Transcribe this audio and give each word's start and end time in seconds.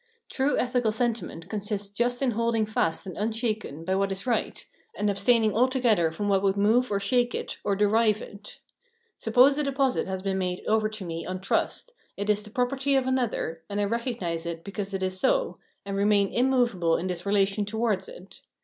True 0.31 0.57
ethical 0.57 0.91
senti 0.91 1.23
ment 1.27 1.47
consists 1.47 1.91
just 1.91 2.23
in 2.23 2.31
holding 2.31 2.65
fast 2.65 3.05
and 3.05 3.15
unshaken 3.15 3.85
by 3.85 3.93
what 3.93 4.11
is 4.11 4.25
right, 4.25 4.65
and 4.95 5.11
abstaining 5.11 5.53
altogether 5.53 6.09
from 6.11 6.27
what 6.27 6.41
would 6.41 6.57
move 6.57 6.91
or 6.91 6.99
shake 6.99 7.35
it 7.35 7.59
or 7.63 7.75
derive 7.75 8.19
it. 8.19 8.61
Suppose 9.19 9.59
a 9.59 9.63
deposit 9.63 10.07
has 10.07 10.23
been 10.23 10.39
made 10.39 10.63
over 10.65 10.89
to 10.89 11.05
me 11.05 11.23
on 11.23 11.39
trust, 11.39 11.91
it 12.17 12.31
is 12.31 12.41
the 12.41 12.49
property 12.49 12.95
of 12.95 13.05
another, 13.05 13.61
and 13.69 13.79
I 13.79 13.83
recognise 13.83 14.47
it 14.47 14.63
because 14.63 14.91
it 14.95 15.03
is 15.03 15.19
so, 15.19 15.59
and 15.85 15.95
remain 15.95 16.33
inunovable 16.33 16.99
in 16.99 17.05
this 17.05 17.23
relation 17.23 17.63
towards 17.63 18.09
it. 18.09 18.41